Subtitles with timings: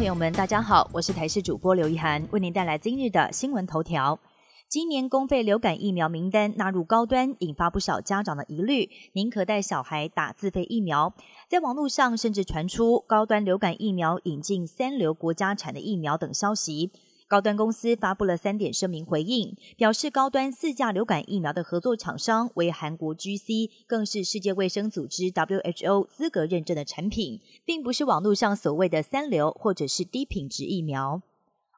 [0.00, 4.18] 朋友们，大家好，我是台视主播刘一涵，为您带来今日的新闻头条。
[4.66, 11.12] 今年公费流感疫苗名单纳入高端，引发不少家长的疑虑，宁可带小孩打自费疫苗。
[11.50, 16.92] 在网络上甚至传出高端流感疫苗引进三流国家产的疫苗等消息。
[17.30, 31.22] 高端公司发布了三点声明回应，表示高端四价流感疫苗的合作厂商为韩国 GC，更是世界卫生组织 WHO 资格认证的产品，并不是网络上所谓的三流或者是低品质疫苗。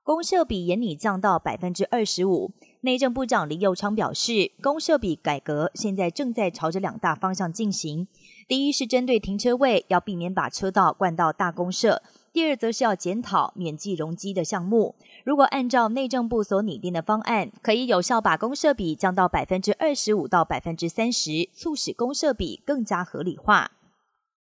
[0.02, 2.52] 公社比严拟降到百分之二十五。
[2.80, 8.08] 内政部长林佑昌表示，公社比改革现在正在朝着两大方向进行。
[8.48, 11.98] 第一是针对停车位，要避免把车道灌到大公社；
[12.32, 14.94] 第二则是要检讨免计容积的项目。
[15.22, 23.72] 如果按照内政部所拟定的方案，可以有效把公社比降到百分之二十五到百分之三十，促使公社比更加合理化。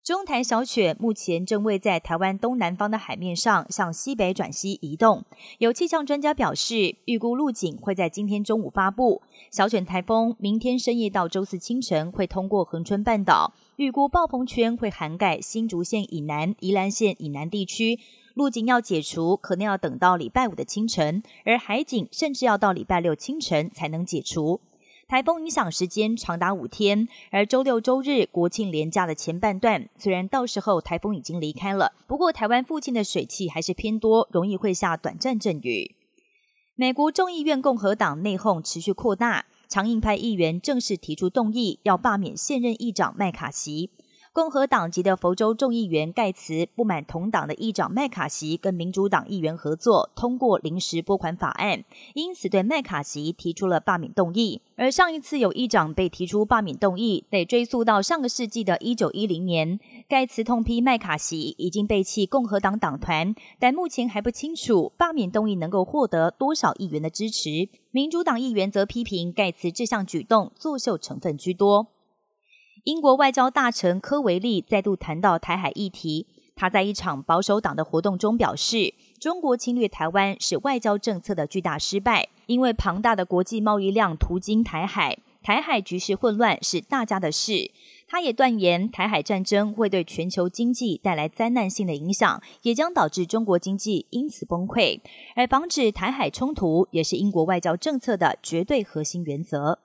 [0.03, 5.25] 中台小犬目前正位在台湾东南方的海面上，向西北转西移动。
[5.59, 9.21] 有气象专家表示，预估路径会在今天中午发布。
[9.51, 18.01] 小犬台风明天深夜到周四清晨会通过恒春半岛，预估暴风圈会涵盖新竹县以南、宜兰县以南地区。
[18.33, 24.61] 路径要解除，可能要等到礼拜五的清晨，而海警甚至要到礼拜六清晨才能解除。
[25.11, 35.97] 台风影响时间长达五天，而周六周日国庆连假的前半段，虽然到时候台风已经离开了，不过台湾附近的水汽还是偏多，容易会下短暂阵雨。
[36.77, 43.91] 美国众议院共和党内讧持续扩大，强硬派议员正式提出动议，要罢免现任议长麦卡锡。
[44.33, 51.83] 共和党籍的佛州众议员盖茨不满同党的议长麦卡锡跟民主党议员合作通过临时拨款法案，
[52.15, 54.63] 因此对麦卡锡提出了罢免动议。
[54.77, 59.81] 而上一次有议长被提出罢免动议，得追溯到上个世纪的一九一零年。
[60.09, 67.69] 盖茨痛批麦卡锡已经背弃共和党党团，但目前还不清楚罢免动议能够获得多少议员的支持。
[67.91, 71.89] 民主党议员则批评盖茨这项举动作秀成分居多。
[72.85, 76.27] 英国外交大臣科维利再度谈到台海议题。
[76.57, 87.71] 他在一场保守党的活动中表示，中国侵略台湾是外交政策的巨大失败，因为庞大的国际贸易量途经台海，台海局势混乱是大家的事。
[88.07, 95.01] 他也断言，台海战争会对全球经济带来灾难性的影响，也将导致中国经济因此崩溃。
[95.37, 99.79] 而防止台海冲突也是英国外交政策的绝对核心原则。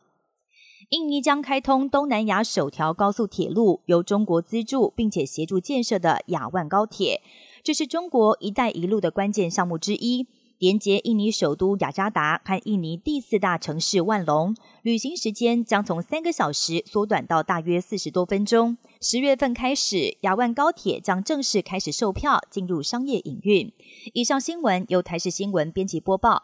[0.90, 7.24] 印尼将开通东南亚首条高速铁路，由中国资助并且协助建设的雅万高铁，
[7.64, 10.28] 这是中国“一带一路”的关键项目之一，
[10.60, 18.78] 连接印尼首都雅加达和印尼第四大城市万隆，旅行时间将从三个小时缩短到大约四十多分钟。
[19.02, 23.74] 十月份开始，雅万高铁将正式开始售票，进入商业营运。
[24.14, 26.44] 以上新闻由台视新闻编辑播报。